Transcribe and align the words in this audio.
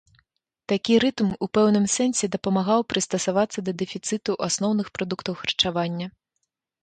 Такі 0.71 0.93
рытм 1.03 1.27
у 1.45 1.47
пэўным 1.57 1.83
сэнсе 1.95 2.29
дапамагаў 2.37 2.81
прыстасавацца 2.93 3.59
да 3.67 3.71
дэфіцыту 3.81 4.37
асноўных 4.49 4.87
прадуктаў 4.99 5.33
харчавання. 5.43 6.07